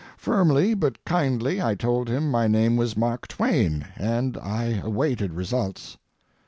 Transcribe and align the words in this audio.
Firmly 0.17 0.73
but 0.73 1.05
kindly 1.05 1.61
I 1.61 1.75
told 1.75 2.09
him 2.09 2.31
my 2.31 2.47
name 2.47 2.75
was 2.75 2.97
Mark 2.97 3.27
Twain, 3.27 3.87
and 3.97 4.35
I 4.35 4.81
awaited 4.83 5.35
results. 5.35 5.99